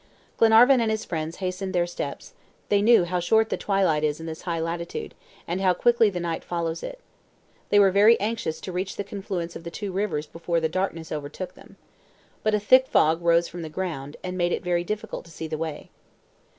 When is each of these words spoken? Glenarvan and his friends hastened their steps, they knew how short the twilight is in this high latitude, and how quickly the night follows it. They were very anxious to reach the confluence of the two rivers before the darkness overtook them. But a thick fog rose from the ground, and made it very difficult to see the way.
Glenarvan 0.39 0.81
and 0.81 0.89
his 0.89 1.05
friends 1.05 1.35
hastened 1.35 1.75
their 1.75 1.85
steps, 1.85 2.33
they 2.69 2.81
knew 2.81 3.05
how 3.05 3.19
short 3.19 3.49
the 3.49 3.55
twilight 3.55 4.03
is 4.03 4.19
in 4.19 4.25
this 4.25 4.41
high 4.49 4.59
latitude, 4.59 5.13
and 5.47 5.61
how 5.61 5.75
quickly 5.75 6.09
the 6.09 6.19
night 6.19 6.43
follows 6.43 6.81
it. 6.81 6.99
They 7.69 7.77
were 7.77 7.91
very 7.91 8.19
anxious 8.19 8.59
to 8.61 8.71
reach 8.71 8.95
the 8.95 9.03
confluence 9.03 9.55
of 9.55 9.63
the 9.63 9.69
two 9.69 9.91
rivers 9.91 10.25
before 10.25 10.59
the 10.59 10.67
darkness 10.67 11.11
overtook 11.11 11.53
them. 11.53 11.77
But 12.41 12.55
a 12.55 12.59
thick 12.59 12.87
fog 12.87 13.21
rose 13.21 13.47
from 13.47 13.61
the 13.61 13.69
ground, 13.69 14.17
and 14.23 14.35
made 14.39 14.51
it 14.51 14.63
very 14.63 14.83
difficult 14.83 15.23
to 15.25 15.29
see 15.31 15.47
the 15.47 15.59
way. 15.59 15.91